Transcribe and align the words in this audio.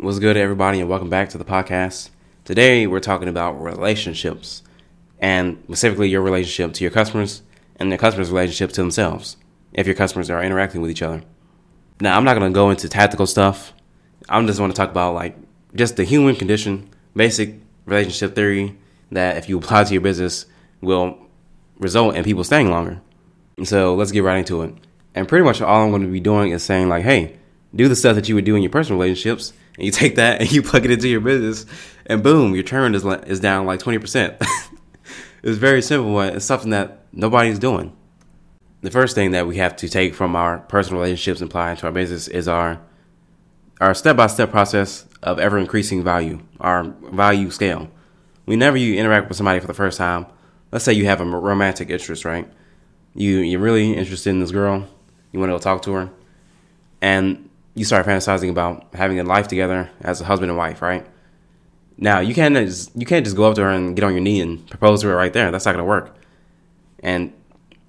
What's 0.00 0.20
good, 0.20 0.36
everybody, 0.36 0.78
and 0.78 0.88
welcome 0.88 1.10
back 1.10 1.30
to 1.30 1.38
the 1.38 1.44
podcast. 1.44 2.10
Today, 2.44 2.86
we're 2.86 3.00
talking 3.00 3.26
about 3.26 3.60
relationships, 3.60 4.62
and 5.18 5.58
specifically 5.64 6.08
your 6.08 6.22
relationship 6.22 6.72
to 6.74 6.84
your 6.84 6.92
customers 6.92 7.42
and 7.80 7.90
their 7.90 7.98
customers' 7.98 8.30
relationship 8.30 8.70
to 8.74 8.80
themselves, 8.80 9.36
if 9.72 9.88
your 9.88 9.96
customers 9.96 10.30
are 10.30 10.40
interacting 10.40 10.80
with 10.82 10.92
each 10.92 11.02
other. 11.02 11.22
Now, 12.00 12.16
I'm 12.16 12.22
not 12.22 12.38
going 12.38 12.48
to 12.48 12.54
go 12.54 12.70
into 12.70 12.88
tactical 12.88 13.26
stuff. 13.26 13.72
I'm 14.28 14.46
just 14.46 14.60
going 14.60 14.70
to 14.70 14.76
talk 14.76 14.90
about 14.92 15.14
like 15.14 15.36
just 15.74 15.96
the 15.96 16.04
human 16.04 16.36
condition, 16.36 16.90
basic 17.16 17.56
relationship 17.84 18.36
theory 18.36 18.78
that 19.10 19.36
if 19.36 19.48
you 19.48 19.58
apply 19.58 19.82
to 19.82 19.92
your 19.92 20.00
business 20.00 20.46
will 20.80 21.18
result 21.80 22.14
in 22.14 22.22
people 22.22 22.44
staying 22.44 22.70
longer. 22.70 23.00
And 23.56 23.66
so 23.66 23.96
let's 23.96 24.12
get 24.12 24.22
right 24.22 24.38
into 24.38 24.62
it. 24.62 24.74
And 25.16 25.26
pretty 25.26 25.44
much 25.44 25.60
all 25.60 25.82
I'm 25.82 25.90
going 25.90 26.02
to 26.02 26.08
be 26.08 26.20
doing 26.20 26.52
is 26.52 26.62
saying 26.62 26.88
like, 26.88 27.02
hey, 27.02 27.36
do 27.74 27.88
the 27.88 27.96
stuff 27.96 28.14
that 28.14 28.28
you 28.28 28.36
would 28.36 28.44
do 28.44 28.54
in 28.54 28.62
your 28.62 28.70
personal 28.70 29.00
relationships, 29.00 29.52
and 29.78 29.86
you 29.86 29.92
take 29.92 30.16
that 30.16 30.40
and 30.40 30.50
you 30.50 30.60
plug 30.60 30.84
it 30.84 30.90
into 30.90 31.08
your 31.08 31.20
business, 31.20 31.64
and 32.06 32.22
boom, 32.22 32.54
your 32.54 32.64
churn 32.64 32.94
is 32.94 33.04
is 33.04 33.40
down 33.40 33.64
like 33.64 33.78
twenty 33.80 33.98
percent. 33.98 34.36
it's 35.42 35.58
very 35.58 35.80
simple, 35.80 36.12
but 36.12 36.34
it's 36.34 36.44
something 36.44 36.70
that 36.70 37.04
nobody's 37.12 37.60
doing. 37.60 37.96
The 38.82 38.90
first 38.90 39.14
thing 39.14 39.30
that 39.30 39.46
we 39.46 39.56
have 39.56 39.76
to 39.76 39.88
take 39.88 40.14
from 40.14 40.36
our 40.36 40.58
personal 40.58 41.00
relationships 41.00 41.40
and 41.40 41.48
apply 41.48 41.70
into 41.70 41.86
our 41.86 41.92
business 41.92 42.28
is 42.28 42.48
our 42.48 42.80
our 43.80 43.94
step 43.94 44.16
by 44.16 44.26
step 44.26 44.50
process 44.50 45.06
of 45.22 45.38
ever 45.38 45.58
increasing 45.58 46.02
value, 46.02 46.40
our 46.60 46.84
value 47.12 47.50
scale. 47.50 47.88
Whenever 48.46 48.76
you 48.76 48.98
interact 48.98 49.28
with 49.28 49.36
somebody 49.36 49.60
for 49.60 49.68
the 49.68 49.74
first 49.74 49.98
time, 49.98 50.26
let's 50.72 50.84
say 50.84 50.92
you 50.92 51.04
have 51.06 51.20
a 51.20 51.24
romantic 51.24 51.88
interest, 51.90 52.24
right? 52.24 52.50
You 53.14 53.38
you're 53.38 53.60
really 53.60 53.92
interested 53.94 54.30
in 54.30 54.40
this 54.40 54.50
girl, 54.50 54.88
you 55.30 55.38
want 55.38 55.50
to 55.50 55.54
go 55.54 55.58
talk 55.60 55.82
to 55.82 55.92
her, 55.92 56.10
and 57.00 57.47
you 57.78 57.84
start 57.84 58.06
fantasizing 58.06 58.50
about 58.50 58.86
having 58.94 59.20
a 59.20 59.24
life 59.24 59.48
together 59.48 59.90
as 60.00 60.20
a 60.20 60.24
husband 60.24 60.50
and 60.50 60.58
wife, 60.58 60.82
right? 60.82 61.06
Now 61.96 62.20
you 62.20 62.34
can't 62.34 62.54
just, 62.54 62.94
you 62.96 63.06
can't 63.06 63.24
just 63.24 63.36
go 63.36 63.44
up 63.44 63.54
to 63.56 63.62
her 63.62 63.70
and 63.70 63.94
get 63.96 64.04
on 64.04 64.12
your 64.12 64.20
knee 64.20 64.40
and 64.40 64.68
propose 64.68 65.02
to 65.02 65.08
her 65.08 65.16
right 65.16 65.32
there. 65.32 65.50
That's 65.50 65.64
not 65.64 65.72
gonna 65.72 65.84
work. 65.84 66.16
And 67.00 67.32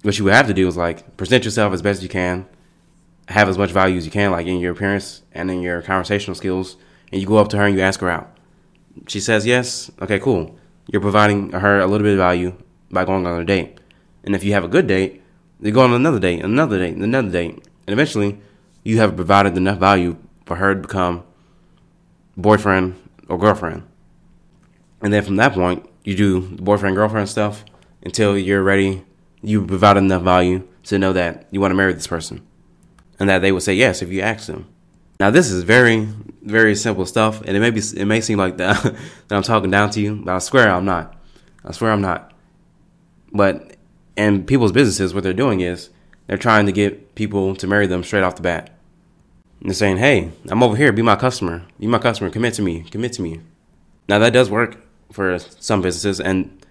what 0.02 0.18
you 0.18 0.24
would 0.24 0.34
have 0.34 0.46
to 0.46 0.54
do 0.54 0.66
is 0.66 0.76
like 0.76 1.16
present 1.16 1.44
yourself 1.44 1.72
as 1.72 1.82
best 1.82 2.02
you 2.02 2.08
can, 2.08 2.46
have 3.28 3.48
as 3.48 3.58
much 3.58 3.70
value 3.70 3.96
as 3.96 4.04
you 4.04 4.10
can, 4.10 4.30
like 4.30 4.46
in 4.46 4.58
your 4.58 4.72
appearance 4.72 5.22
and 5.32 5.50
in 5.50 5.60
your 5.60 5.82
conversational 5.82 6.34
skills. 6.34 6.76
And 7.12 7.20
you 7.20 7.26
go 7.26 7.38
up 7.38 7.48
to 7.48 7.56
her 7.56 7.64
and 7.66 7.76
you 7.76 7.82
ask 7.82 8.00
her 8.00 8.10
out. 8.10 8.36
She 9.08 9.20
says 9.20 9.46
yes. 9.46 9.90
Okay, 10.00 10.18
cool. 10.18 10.56
You're 10.86 11.02
providing 11.02 11.52
her 11.52 11.80
a 11.80 11.86
little 11.86 12.04
bit 12.04 12.12
of 12.12 12.18
value 12.18 12.56
by 12.90 13.04
going 13.04 13.26
on 13.26 13.40
a 13.40 13.44
date. 13.44 13.78
And 14.24 14.34
if 14.34 14.44
you 14.44 14.52
have 14.52 14.64
a 14.64 14.68
good 14.68 14.86
date, 14.86 15.22
you 15.60 15.72
go 15.72 15.82
on 15.82 15.92
another 15.92 16.18
date, 16.18 16.42
another 16.42 16.78
date, 16.78 16.96
another 16.96 17.30
date, 17.30 17.54
and 17.86 17.92
eventually 17.92 18.40
you 18.82 18.98
have 18.98 19.16
provided 19.16 19.56
enough 19.56 19.78
value 19.78 20.16
for 20.46 20.56
her 20.56 20.74
to 20.74 20.80
become 20.80 21.22
boyfriend 22.36 22.96
or 23.28 23.38
girlfriend. 23.38 23.86
And 25.00 25.12
then 25.12 25.24
from 25.24 25.36
that 25.36 25.52
point, 25.52 25.88
you 26.04 26.14
do 26.14 26.40
boyfriend 26.56 26.96
girlfriend 26.96 27.28
stuff 27.28 27.64
until 28.02 28.36
you're 28.36 28.62
ready. 28.62 29.04
You 29.42 29.64
provide 29.64 29.96
enough 29.96 30.22
value 30.22 30.66
to 30.84 30.98
know 30.98 31.12
that 31.12 31.46
you 31.50 31.60
want 31.60 31.70
to 31.70 31.76
marry 31.76 31.92
this 31.92 32.06
person, 32.06 32.46
and 33.18 33.28
that 33.28 33.40
they 33.40 33.52
would 33.52 33.62
say 33.62 33.74
yes 33.74 34.02
if 34.02 34.10
you 34.10 34.20
ask 34.20 34.46
them. 34.46 34.66
Now 35.18 35.30
this 35.30 35.50
is 35.50 35.62
very, 35.62 36.08
very 36.42 36.74
simple 36.74 37.06
stuff, 37.06 37.40
and 37.42 37.56
it 37.56 37.60
may 37.60 37.70
be 37.70 37.80
it 37.96 38.06
may 38.06 38.20
seem 38.20 38.38
like 38.38 38.56
that 38.58 38.82
that 39.28 39.36
I'm 39.36 39.42
talking 39.42 39.70
down 39.70 39.90
to 39.90 40.00
you, 40.00 40.16
but 40.16 40.34
I 40.34 40.38
swear 40.38 40.70
I'm 40.70 40.84
not. 40.84 41.16
I 41.64 41.72
swear 41.72 41.92
I'm 41.92 42.00
not. 42.00 42.32
But 43.32 43.76
in 44.16 44.44
people's 44.44 44.72
businesses, 44.72 45.14
what 45.14 45.22
they're 45.22 45.32
doing 45.32 45.60
is 45.60 45.90
they're 46.30 46.38
trying 46.38 46.64
to 46.64 46.70
get 46.70 47.16
people 47.16 47.56
to 47.56 47.66
marry 47.66 47.88
them 47.88 48.04
straight 48.04 48.22
off 48.22 48.36
the 48.36 48.42
bat. 48.42 48.70
And 49.58 49.68
they're 49.68 49.74
saying, 49.74 49.96
"Hey, 49.96 50.30
I'm 50.48 50.62
over 50.62 50.76
here. 50.76 50.92
Be 50.92 51.02
my 51.02 51.16
customer. 51.16 51.64
Be 51.80 51.88
my 51.88 51.98
customer. 51.98 52.30
Commit 52.30 52.54
to 52.54 52.62
me. 52.62 52.84
Commit 52.88 53.14
to 53.14 53.22
me." 53.22 53.40
Now 54.08 54.20
that 54.20 54.32
does 54.32 54.48
work 54.48 54.76
for 55.10 55.40
some 55.40 55.82
businesses, 55.82 56.20
and 56.20 56.64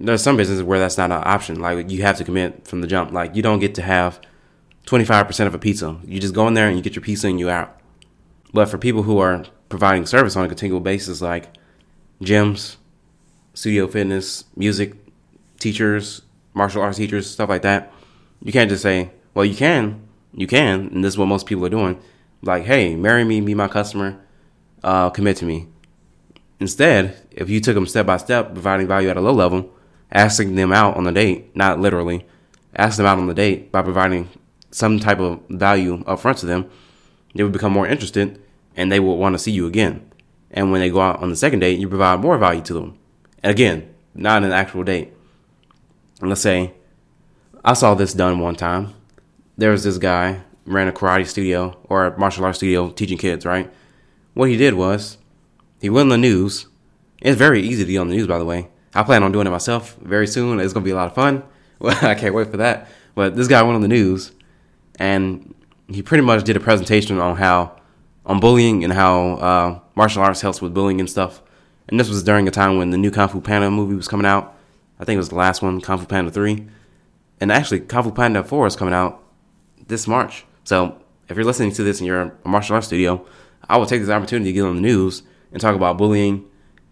there's 0.00 0.20
some 0.20 0.36
businesses 0.36 0.64
where 0.64 0.80
that's 0.80 0.98
not 0.98 1.12
an 1.12 1.22
option. 1.24 1.60
Like 1.60 1.92
you 1.92 2.02
have 2.02 2.16
to 2.16 2.24
commit 2.24 2.66
from 2.66 2.80
the 2.80 2.88
jump. 2.88 3.12
Like 3.12 3.36
you 3.36 3.42
don't 3.42 3.60
get 3.60 3.76
to 3.76 3.82
have 3.82 4.18
25% 4.84 5.46
of 5.46 5.54
a 5.54 5.60
pizza. 5.60 5.96
You 6.04 6.18
just 6.18 6.34
go 6.34 6.48
in 6.48 6.54
there 6.54 6.66
and 6.66 6.76
you 6.76 6.82
get 6.82 6.96
your 6.96 7.04
pizza 7.04 7.28
and 7.28 7.38
you 7.38 7.48
out. 7.48 7.80
But 8.52 8.68
for 8.68 8.78
people 8.78 9.04
who 9.04 9.18
are 9.18 9.44
providing 9.68 10.06
service 10.06 10.34
on 10.34 10.44
a 10.44 10.48
continual 10.48 10.80
basis, 10.80 11.22
like 11.22 11.56
gyms, 12.20 12.78
studio 13.54 13.86
fitness, 13.86 14.42
music, 14.56 14.96
teachers, 15.60 16.22
martial 16.52 16.82
arts 16.82 16.96
teachers, 16.96 17.30
stuff 17.30 17.48
like 17.48 17.62
that, 17.62 17.92
you 18.44 18.52
can't 18.52 18.70
just 18.70 18.82
say, 18.82 19.10
well, 19.32 19.44
you 19.44 19.56
can, 19.56 20.06
you 20.32 20.46
can, 20.46 20.88
and 20.88 21.02
this 21.02 21.14
is 21.14 21.18
what 21.18 21.26
most 21.26 21.46
people 21.46 21.64
are 21.66 21.70
doing. 21.70 21.98
Like, 22.42 22.64
hey, 22.64 22.94
marry 22.94 23.24
me, 23.24 23.40
be 23.40 23.54
my 23.54 23.66
customer, 23.66 24.20
uh, 24.84 25.10
commit 25.10 25.38
to 25.38 25.46
me. 25.46 25.66
Instead, 26.60 27.26
if 27.30 27.50
you 27.50 27.60
took 27.60 27.74
them 27.74 27.86
step 27.86 28.06
by 28.06 28.18
step, 28.18 28.52
providing 28.52 28.86
value 28.86 29.08
at 29.08 29.16
a 29.16 29.20
low 29.20 29.32
level, 29.32 29.72
asking 30.12 30.54
them 30.54 30.72
out 30.72 30.96
on 30.96 31.04
the 31.04 31.10
date, 31.10 31.56
not 31.56 31.80
literally, 31.80 32.26
ask 32.76 32.98
them 32.98 33.06
out 33.06 33.18
on 33.18 33.26
the 33.26 33.34
date 33.34 33.72
by 33.72 33.82
providing 33.82 34.28
some 34.70 35.00
type 35.00 35.20
of 35.20 35.40
value 35.48 36.04
up 36.06 36.20
front 36.20 36.38
to 36.38 36.46
them, 36.46 36.68
they 37.34 37.42
would 37.42 37.52
become 37.52 37.72
more 37.72 37.86
interested 37.86 38.40
and 38.76 38.92
they 38.92 39.00
would 39.00 39.14
want 39.14 39.34
to 39.34 39.38
see 39.38 39.52
you 39.52 39.66
again. 39.66 40.10
And 40.50 40.70
when 40.70 40.80
they 40.80 40.90
go 40.90 41.00
out 41.00 41.22
on 41.22 41.30
the 41.30 41.36
second 41.36 41.60
date, 41.60 41.78
you 41.78 41.88
provide 41.88 42.20
more 42.20 42.38
value 42.38 42.62
to 42.62 42.74
them. 42.74 42.98
And 43.42 43.50
again, 43.50 43.94
not 44.14 44.44
an 44.44 44.52
actual 44.52 44.84
date. 44.84 45.12
And 46.20 46.28
let's 46.28 46.40
say 46.40 46.74
I 47.64 47.72
saw 47.72 47.94
this 47.94 48.12
done 48.12 48.40
one 48.40 48.56
time. 48.56 48.92
There 49.56 49.70
was 49.70 49.84
this 49.84 49.96
guy 49.96 50.42
ran 50.66 50.88
a 50.88 50.92
karate 50.92 51.26
studio 51.26 51.78
or 51.84 52.06
a 52.06 52.18
martial 52.18 52.44
arts 52.44 52.58
studio 52.58 52.90
teaching 52.90 53.16
kids, 53.16 53.46
right? 53.46 53.72
What 54.34 54.50
he 54.50 54.56
did 54.58 54.74
was 54.74 55.16
he 55.80 55.88
went 55.88 56.12
on 56.12 56.20
the 56.20 56.28
news. 56.28 56.66
It's 57.22 57.38
very 57.38 57.62
easy 57.62 57.82
to 57.82 57.86
be 57.86 57.96
on 57.96 58.08
the 58.08 58.16
news, 58.16 58.26
by 58.26 58.38
the 58.38 58.44
way. 58.44 58.68
I 58.94 59.02
plan 59.02 59.22
on 59.22 59.32
doing 59.32 59.46
it 59.46 59.50
myself 59.50 59.96
very 59.96 60.26
soon. 60.26 60.60
It's 60.60 60.74
gonna 60.74 60.84
be 60.84 60.90
a 60.90 60.96
lot 60.96 61.06
of 61.06 61.14
fun. 61.14 61.42
I 61.80 62.14
can't 62.14 62.34
wait 62.34 62.50
for 62.50 62.58
that. 62.58 62.88
But 63.14 63.34
this 63.34 63.48
guy 63.48 63.62
went 63.62 63.76
on 63.76 63.82
the 63.82 63.88
news, 63.88 64.32
and 64.98 65.54
he 65.88 66.02
pretty 66.02 66.22
much 66.22 66.44
did 66.44 66.56
a 66.56 66.60
presentation 66.60 67.18
on 67.18 67.36
how 67.36 67.76
on 68.26 68.40
bullying 68.40 68.84
and 68.84 68.92
how 68.92 69.32
uh, 69.34 69.78
martial 69.94 70.22
arts 70.22 70.42
helps 70.42 70.60
with 70.60 70.74
bullying 70.74 71.00
and 71.00 71.08
stuff. 71.08 71.42
And 71.88 71.98
this 71.98 72.10
was 72.10 72.22
during 72.24 72.46
a 72.46 72.50
time 72.50 72.76
when 72.76 72.90
the 72.90 72.98
new 72.98 73.10
Kung 73.10 73.28
Fu 73.28 73.40
Panda 73.40 73.70
movie 73.70 73.94
was 73.94 74.08
coming 74.08 74.26
out. 74.26 74.54
I 74.98 75.04
think 75.04 75.16
it 75.16 75.18
was 75.18 75.28
the 75.30 75.34
last 75.34 75.62
one, 75.62 75.80
Kung 75.80 75.98
Fu 75.98 76.06
Panda 76.06 76.30
3. 76.30 76.66
And 77.40 77.50
actually, 77.52 77.80
Kung 77.80 78.04
Fu 78.04 78.10
Panda 78.10 78.44
4 78.44 78.66
is 78.66 78.76
coming 78.76 78.94
out 78.94 79.22
this 79.86 80.06
March. 80.06 80.44
So 80.64 80.98
if 81.28 81.36
you're 81.36 81.44
listening 81.44 81.72
to 81.72 81.82
this 81.82 81.98
and 81.98 82.06
you're 82.06 82.20
a 82.44 82.48
martial 82.48 82.74
arts 82.74 82.86
studio, 82.86 83.26
I 83.68 83.76
will 83.76 83.86
take 83.86 84.00
this 84.00 84.10
opportunity 84.10 84.50
to 84.50 84.52
get 84.52 84.64
on 84.64 84.76
the 84.76 84.82
news 84.82 85.22
and 85.52 85.60
talk 85.60 85.74
about 85.74 85.98
bullying 85.98 86.44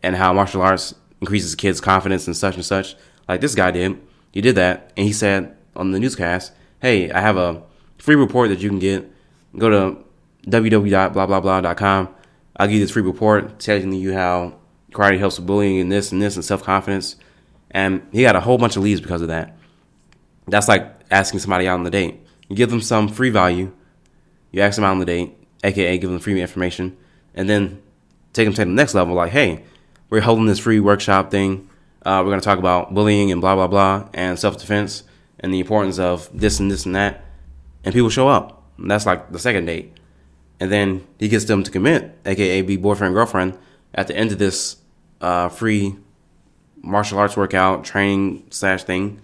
and 0.03 0.17
how 0.17 0.33
martial 0.33 0.63
arts 0.63 0.95
increases 1.21 1.55
kids' 1.55 1.81
confidence 1.81 2.27
and 2.27 2.37
such 2.37 2.57
and 2.57 2.65
such. 2.65 2.97
Like 3.29 3.41
this 3.41 3.55
guy 3.55 3.71
did. 3.71 4.01
He 4.33 4.41
did 4.41 4.57
that. 4.57 4.93
And 4.97 5.07
he 5.07 5.13
said 5.13 5.57
on 5.77 5.93
the 5.93 6.01
newscast, 6.01 6.53
hey, 6.81 7.11
I 7.11 7.21
have 7.21 7.37
a 7.37 7.63
free 7.99 8.17
report 8.17 8.49
that 8.49 8.61
you 8.61 8.69
can 8.69 8.79
get. 8.79 9.11
Go 9.57 9.69
to 9.69 10.05
www.blahblahblah.com. 10.51 12.09
I'll 12.57 12.67
give 12.67 12.75
you 12.75 12.81
this 12.81 12.91
free 12.91 13.03
report 13.03 13.59
telling 13.59 13.93
you 13.93 14.15
how 14.15 14.55
karate 14.93 15.19
helps 15.19 15.39
with 15.39 15.47
bullying 15.47 15.81
and 15.81 15.91
this 15.91 16.13
and 16.13 16.21
this 16.21 16.37
and 16.37 16.45
self 16.45 16.63
confidence. 16.63 17.17
And 17.71 18.07
he 18.13 18.23
got 18.23 18.37
a 18.37 18.41
whole 18.41 18.59
bunch 18.59 18.77
of 18.77 18.83
leads 18.83 19.01
because 19.01 19.23
of 19.23 19.29
that. 19.29 19.57
That's 20.47 20.69
like 20.69 20.91
asking 21.11 21.41
somebody 21.41 21.69
out 21.69 21.75
on 21.75 21.85
the 21.85 21.91
date. 21.91 22.21
You 22.49 22.57
give 22.57 22.71
them 22.71 22.81
some 22.81 23.09
free 23.09 23.31
value, 23.31 23.73
you 24.51 24.61
ask 24.61 24.77
them 24.77 24.85
out 24.85 24.93
on 24.93 24.99
the 24.99 25.07
date, 25.07 25.35
aka 25.65 25.99
give 25.99 26.11
them 26.11 26.19
free 26.19 26.41
information, 26.41 26.97
and 27.35 27.49
then 27.49 27.81
take 28.33 28.47
them 28.47 28.55
to 28.55 28.65
the 28.65 28.71
next 28.71 28.95
level. 28.95 29.15
Like, 29.15 29.33
hey, 29.33 29.65
we're 30.11 30.21
holding 30.21 30.47
this 30.47 30.59
free 30.59 30.81
workshop 30.81 31.31
thing. 31.31 31.69
Uh, 32.05 32.21
we're 32.25 32.31
going 32.31 32.41
to 32.41 32.45
talk 32.45 32.59
about 32.59 32.93
bullying 32.93 33.31
and 33.31 33.41
blah 33.41 33.55
blah 33.55 33.69
blah 33.69 34.09
and 34.13 34.39
self 34.39 34.59
defense 34.59 35.05
and 35.41 35.53
the 35.53 35.61
importance 35.61 35.99
of 35.99 36.29
this 36.33 36.61
and 36.61 36.71
this 36.71 36.87
and 36.87 36.95
that. 36.95 37.25
And 37.85 37.95
people 37.95 38.11
show 38.11 38.29
up. 38.29 38.63
And 38.79 38.91
that's 38.91 39.07
like 39.07 39.33
the 39.33 39.39
second 39.39 39.67
date. 39.67 39.93
And 40.61 40.71
then 40.71 41.07
he 41.19 41.29
gets 41.29 41.45
them 41.45 41.63
to 41.63 41.71
commit, 41.71 42.19
aka 42.25 42.63
be 42.63 42.77
boyfriend 42.77 43.15
girlfriend, 43.15 43.59
at 43.95 44.07
the 44.07 44.17
end 44.17 44.33
of 44.33 44.39
this 44.39 44.77
uh, 45.21 45.49
free 45.49 45.97
martial 46.83 47.19
arts 47.19 47.37
workout 47.37 47.85
training 47.85 48.47
slash 48.51 48.85
thing. 48.85 49.21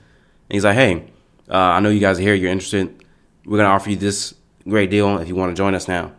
He's 0.51 0.65
like, 0.65 0.77
hey, 0.77 1.05
uh, 1.51 1.57
I 1.57 1.81
know 1.81 1.91
you 1.91 2.01
guys 2.01 2.19
are 2.19 2.23
here. 2.23 2.35
You're 2.35 2.51
interested. 2.51 3.05
We're 3.45 3.59
gonna 3.59 3.71
offer 3.71 3.91
you 3.91 3.97
this 3.97 4.35
great 4.69 4.91
deal 4.91 5.19
if 5.19 5.29
you 5.29 5.35
want 5.35 5.51
to 5.51 5.57
join 5.57 5.75
us 5.75 5.89
now. 5.89 6.13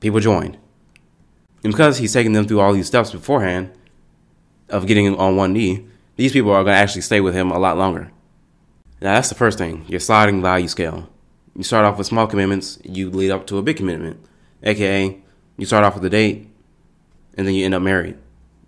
People 0.00 0.20
joined. 0.20 0.58
And 1.62 1.72
because 1.72 1.98
he's 1.98 2.12
taking 2.12 2.32
them 2.32 2.46
through 2.46 2.60
all 2.60 2.74
these 2.74 2.86
steps 2.86 3.10
beforehand 3.10 3.72
of 4.68 4.86
getting 4.86 5.14
on 5.16 5.36
one 5.36 5.52
knee, 5.54 5.86
these 6.16 6.32
people 6.32 6.50
are 6.50 6.62
going 6.62 6.74
to 6.74 6.80
actually 6.80 7.00
stay 7.00 7.20
with 7.20 7.34
him 7.34 7.50
a 7.50 7.58
lot 7.58 7.78
longer. 7.78 8.10
Now, 9.00 9.14
that's 9.14 9.30
the 9.30 9.34
first 9.34 9.58
thing 9.58 9.84
your 9.88 10.00
sliding 10.00 10.42
value 10.42 10.68
scale. 10.68 11.08
You 11.56 11.62
start 11.62 11.84
off 11.84 11.98
with 11.98 12.06
small 12.06 12.26
commitments, 12.26 12.78
you 12.84 13.10
lead 13.10 13.30
up 13.30 13.46
to 13.46 13.58
a 13.58 13.62
big 13.62 13.76
commitment, 13.76 14.24
aka 14.62 15.20
you 15.56 15.66
start 15.66 15.84
off 15.84 15.94
with 15.94 16.04
a 16.04 16.10
date 16.10 16.48
and 17.36 17.46
then 17.46 17.54
you 17.54 17.64
end 17.64 17.74
up 17.74 17.82
married. 17.82 18.18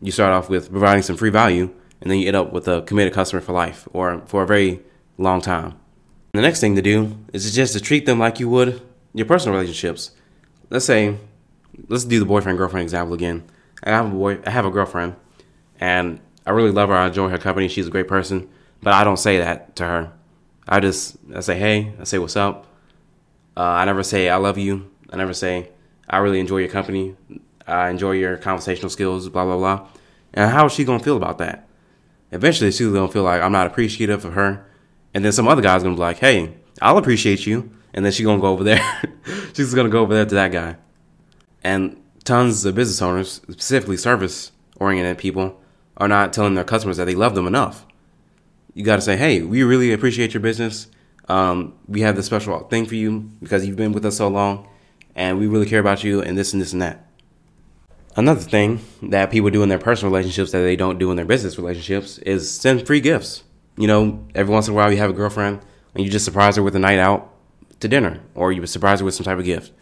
You 0.00 0.12
start 0.12 0.32
off 0.32 0.48
with 0.48 0.70
providing 0.70 1.02
some 1.02 1.16
free 1.16 1.30
value 1.30 1.70
and 2.00 2.10
then 2.10 2.18
you 2.18 2.28
end 2.28 2.36
up 2.36 2.52
with 2.52 2.68
a 2.68 2.82
committed 2.82 3.12
customer 3.12 3.40
for 3.40 3.52
life 3.52 3.88
or 3.92 4.22
for 4.26 4.42
a 4.42 4.46
very 4.46 4.80
long 5.22 5.40
time. 5.40 5.64
And 6.32 6.42
the 6.42 6.42
next 6.42 6.60
thing 6.60 6.76
to 6.76 6.82
do 6.82 7.16
is 7.32 7.54
just 7.54 7.72
to 7.72 7.80
treat 7.80 8.06
them 8.06 8.18
like 8.18 8.40
you 8.40 8.48
would 8.48 8.82
your 9.16 9.26
personal 9.26 9.56
relationships. 9.56 10.10
Let's 10.68 10.84
say 10.84 11.16
let's 11.88 12.04
do 12.04 12.20
the 12.20 12.26
boyfriend 12.26 12.58
girlfriend 12.58 12.82
example 12.84 13.14
again. 13.14 13.44
I 13.82 13.90
have 13.90 14.06
a 14.06 14.10
boy, 14.10 14.38
I 14.46 14.50
have 14.50 14.66
a 14.66 14.70
girlfriend, 14.70 15.16
and 15.80 16.20
I 16.46 16.50
really 16.50 16.70
love 16.70 16.90
her. 16.90 16.94
I 16.94 17.06
enjoy 17.06 17.28
her 17.30 17.38
company. 17.38 17.68
She's 17.68 17.86
a 17.86 17.90
great 17.90 18.08
person, 18.08 18.48
but 18.82 18.92
I 18.92 19.04
don't 19.04 19.16
say 19.16 19.38
that 19.38 19.74
to 19.76 19.84
her. 19.84 20.12
I 20.68 20.80
just 20.80 21.16
I 21.34 21.40
say 21.40 21.58
hey, 21.58 21.94
I 21.98 22.04
say 22.04 22.18
what's 22.18 22.36
up. 22.36 22.66
Uh, 23.56 23.62
I 23.62 23.84
never 23.86 24.02
say 24.02 24.28
I 24.28 24.36
love 24.36 24.58
you. 24.58 24.90
I 25.10 25.16
never 25.16 25.32
say 25.32 25.70
I 26.08 26.18
really 26.18 26.40
enjoy 26.40 26.58
your 26.58 26.68
company. 26.68 27.16
I 27.66 27.88
enjoy 27.88 28.12
your 28.12 28.36
conversational 28.36 28.90
skills. 28.90 29.28
Blah 29.28 29.44
blah 29.44 29.56
blah. 29.56 29.88
And 30.34 30.50
how 30.50 30.66
is 30.66 30.72
she 30.72 30.84
gonna 30.84 31.02
feel 31.02 31.16
about 31.16 31.38
that? 31.38 31.66
Eventually, 32.32 32.70
she's 32.70 32.88
gonna 32.88 33.08
feel 33.08 33.22
like 33.22 33.40
I'm 33.40 33.52
not 33.52 33.66
appreciative 33.66 34.24
of 34.26 34.34
her, 34.34 34.66
and 35.16 35.24
then 35.24 35.32
some 35.32 35.48
other 35.48 35.62
guy's 35.62 35.82
gonna 35.82 35.94
be 35.94 36.00
like, 36.00 36.18
hey, 36.18 36.52
I'll 36.82 36.98
appreciate 36.98 37.46
you, 37.46 37.70
and 37.94 38.04
then 38.04 38.12
she's 38.12 38.26
gonna 38.26 38.38
go 38.38 38.48
over 38.48 38.62
there. 38.62 38.82
she's 39.54 39.72
gonna 39.72 39.88
go 39.88 40.00
over 40.00 40.12
there 40.12 40.26
to 40.26 40.34
that 40.34 40.52
guy. 40.52 40.76
And 41.64 41.98
tons 42.24 42.66
of 42.66 42.74
business 42.74 43.00
owners, 43.00 43.40
specifically 43.48 43.96
service 43.96 44.52
oriented 44.76 45.16
people, 45.16 45.58
are 45.96 46.06
not 46.06 46.34
telling 46.34 46.54
their 46.54 46.64
customers 46.64 46.98
that 46.98 47.06
they 47.06 47.14
love 47.14 47.34
them 47.34 47.46
enough. 47.46 47.86
You 48.74 48.84
got 48.84 48.96
to 48.96 49.00
say, 49.00 49.16
hey, 49.16 49.40
we 49.40 49.62
really 49.62 49.90
appreciate 49.90 50.34
your 50.34 50.42
business. 50.42 50.88
Um, 51.30 51.72
we 51.88 52.02
have 52.02 52.14
this 52.14 52.26
special 52.26 52.58
thing 52.64 52.84
for 52.84 52.94
you 52.94 53.20
because 53.40 53.66
you've 53.66 53.74
been 53.74 53.92
with 53.92 54.04
us 54.04 54.18
so 54.18 54.28
long, 54.28 54.68
and 55.14 55.38
we 55.38 55.46
really 55.46 55.64
care 55.64 55.80
about 55.80 56.04
you, 56.04 56.20
and 56.20 56.36
this 56.36 56.52
and 56.52 56.60
this 56.60 56.74
and 56.74 56.82
that. 56.82 57.08
Another 58.16 58.42
thing 58.42 58.80
that 59.00 59.30
people 59.30 59.48
do 59.48 59.62
in 59.62 59.70
their 59.70 59.78
personal 59.78 60.12
relationships 60.12 60.52
that 60.52 60.60
they 60.60 60.76
don't 60.76 60.98
do 60.98 61.10
in 61.10 61.16
their 61.16 61.24
business 61.24 61.56
relationships 61.56 62.18
is 62.18 62.50
send 62.50 62.86
free 62.86 63.00
gifts. 63.00 63.44
You 63.76 63.86
know, 63.86 64.26
every 64.34 64.52
once 64.52 64.68
in 64.68 64.72
a 64.72 64.76
while 64.76 64.90
you 64.90 64.98
have 64.98 65.10
a 65.10 65.14
girlfriend 65.14 65.60
and 65.94 66.04
you 66.04 66.10
just 66.10 66.24
surprise 66.24 66.56
her 66.56 66.62
with 66.62 66.76
a 66.76 66.78
night 66.78 66.98
out 66.98 67.32
to 67.80 67.88
dinner, 67.88 68.20
or 68.34 68.52
you 68.52 68.64
surprise 68.66 69.00
her 69.00 69.04
with 69.04 69.14
some 69.14 69.24
type 69.24 69.38
of 69.38 69.44
gift. 69.44 69.72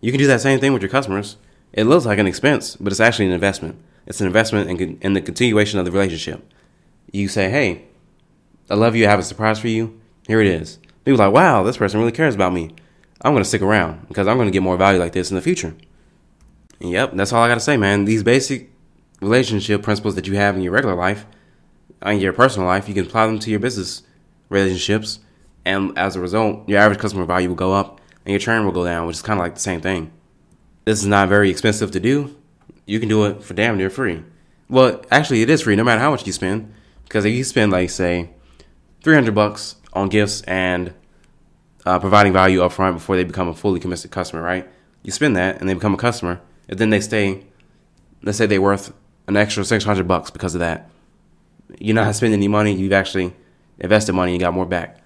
You 0.00 0.10
can 0.12 0.18
do 0.18 0.26
that 0.26 0.40
same 0.40 0.60
thing 0.60 0.72
with 0.72 0.82
your 0.82 0.90
customers. 0.90 1.36
It 1.72 1.84
looks 1.84 2.06
like 2.06 2.18
an 2.18 2.26
expense, 2.26 2.76
but 2.76 2.92
it's 2.92 3.00
actually 3.00 3.26
an 3.26 3.32
investment. 3.32 3.80
It's 4.06 4.20
an 4.20 4.26
investment 4.26 4.68
in, 4.70 4.98
in 5.00 5.12
the 5.12 5.20
continuation 5.20 5.78
of 5.78 5.84
the 5.84 5.90
relationship. 5.90 6.52
You 7.12 7.28
say, 7.28 7.50
hey, 7.50 7.84
I 8.68 8.74
love 8.74 8.96
you. 8.96 9.06
I 9.06 9.10
have 9.10 9.18
a 9.18 9.24
surprise 9.24 9.58
for 9.58 9.68
you. 9.68 10.00
Here 10.26 10.40
it 10.40 10.46
is. 10.46 10.78
People 11.04 11.20
are 11.20 11.26
like, 11.26 11.34
wow, 11.34 11.62
this 11.62 11.76
person 11.76 12.00
really 12.00 12.12
cares 12.12 12.34
about 12.34 12.52
me. 12.52 12.74
I'm 13.22 13.32
going 13.32 13.42
to 13.42 13.48
stick 13.48 13.62
around 13.62 14.08
because 14.08 14.26
I'm 14.26 14.36
going 14.36 14.48
to 14.48 14.52
get 14.52 14.62
more 14.62 14.76
value 14.76 14.98
like 14.98 15.12
this 15.12 15.30
in 15.30 15.36
the 15.36 15.42
future. 15.42 15.74
Yep, 16.80 17.12
that's 17.14 17.32
all 17.32 17.42
I 17.42 17.48
got 17.48 17.54
to 17.54 17.60
say, 17.60 17.76
man. 17.76 18.04
These 18.04 18.22
basic 18.22 18.70
relationship 19.20 19.82
principles 19.82 20.14
that 20.16 20.26
you 20.26 20.34
have 20.34 20.56
in 20.56 20.62
your 20.62 20.72
regular 20.72 20.94
life, 20.94 21.26
in 22.14 22.20
your 22.20 22.32
personal 22.32 22.66
life, 22.66 22.88
you 22.88 22.94
can 22.94 23.06
apply 23.06 23.26
them 23.26 23.38
to 23.40 23.50
your 23.50 23.60
business 23.60 24.02
relationships. 24.48 25.20
And 25.64 25.96
as 25.98 26.16
a 26.16 26.20
result, 26.20 26.68
your 26.68 26.78
average 26.78 27.00
customer 27.00 27.24
value 27.24 27.48
will 27.48 27.56
go 27.56 27.72
up 27.72 28.00
and 28.24 28.30
your 28.30 28.38
churn 28.38 28.64
will 28.64 28.72
go 28.72 28.84
down, 28.84 29.06
which 29.06 29.16
is 29.16 29.22
kind 29.22 29.38
of 29.38 29.44
like 29.44 29.54
the 29.54 29.60
same 29.60 29.80
thing. 29.80 30.12
This 30.84 31.00
is 31.00 31.06
not 31.06 31.28
very 31.28 31.50
expensive 31.50 31.90
to 31.90 32.00
do. 32.00 32.36
You 32.86 33.00
can 33.00 33.08
do 33.08 33.24
it 33.24 33.42
for 33.42 33.54
damn 33.54 33.76
near 33.76 33.90
free. 33.90 34.22
Well, 34.68 35.02
actually, 35.10 35.42
it 35.42 35.50
is 35.50 35.62
free 35.62 35.76
no 35.76 35.84
matter 35.84 36.00
how 36.00 36.10
much 36.10 36.26
you 36.26 36.32
spend. 36.32 36.72
Because 37.04 37.24
if 37.24 37.32
you 37.32 37.44
spend, 37.44 37.72
like, 37.72 37.90
say, 37.90 38.30
300 39.02 39.34
bucks 39.34 39.76
on 39.92 40.08
gifts 40.08 40.42
and 40.42 40.94
uh, 41.84 41.98
providing 41.98 42.32
value 42.32 42.62
up 42.62 42.72
front 42.72 42.96
before 42.96 43.16
they 43.16 43.24
become 43.24 43.48
a 43.48 43.54
fully 43.54 43.80
committed 43.80 44.10
customer, 44.10 44.42
right? 44.42 44.68
You 45.02 45.12
spend 45.12 45.36
that 45.36 45.60
and 45.60 45.68
they 45.68 45.74
become 45.74 45.94
a 45.94 45.98
customer. 45.98 46.40
And 46.68 46.78
then 46.78 46.90
they 46.90 47.00
stay, 47.00 47.44
let's 48.22 48.38
say 48.38 48.46
they're 48.46 48.60
worth 48.60 48.92
an 49.28 49.36
extra 49.36 49.64
600 49.64 50.06
bucks 50.06 50.30
because 50.30 50.54
of 50.54 50.60
that. 50.60 50.90
You're 51.78 51.94
not 51.94 52.14
spending 52.14 52.38
any 52.38 52.48
money. 52.48 52.72
You've 52.72 52.92
actually 52.92 53.34
invested 53.78 54.12
money 54.12 54.32
and 54.32 54.40
got 54.40 54.54
more 54.54 54.66
back. 54.66 54.98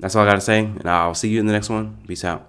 That's 0.00 0.14
all 0.14 0.22
I 0.24 0.30
got 0.30 0.36
to 0.36 0.40
say. 0.40 0.60
And 0.60 0.86
I'll 0.86 1.14
see 1.14 1.28
you 1.28 1.40
in 1.40 1.46
the 1.46 1.52
next 1.52 1.68
one. 1.68 1.98
Peace 2.06 2.24
out. 2.24 2.48